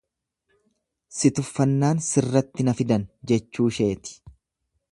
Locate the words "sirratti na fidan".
2.07-3.05